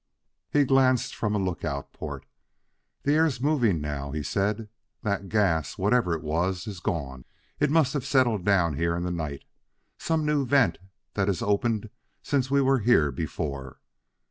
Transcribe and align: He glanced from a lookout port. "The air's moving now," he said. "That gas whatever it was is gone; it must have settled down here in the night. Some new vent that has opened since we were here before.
He 0.49 0.63
glanced 0.65 1.13
from 1.13 1.35
a 1.35 1.37
lookout 1.37 1.93
port. 1.93 2.25
"The 3.03 3.13
air's 3.13 3.39
moving 3.39 3.79
now," 3.79 4.09
he 4.11 4.23
said. 4.23 4.67
"That 5.03 5.29
gas 5.29 5.77
whatever 5.77 6.15
it 6.15 6.23
was 6.23 6.65
is 6.65 6.79
gone; 6.79 7.23
it 7.59 7.69
must 7.69 7.93
have 7.93 8.03
settled 8.03 8.43
down 8.43 8.77
here 8.77 8.95
in 8.95 9.03
the 9.03 9.11
night. 9.11 9.43
Some 9.99 10.25
new 10.25 10.43
vent 10.43 10.79
that 11.13 11.27
has 11.27 11.43
opened 11.43 11.91
since 12.23 12.49
we 12.49 12.61
were 12.63 12.79
here 12.79 13.11
before. 13.11 13.79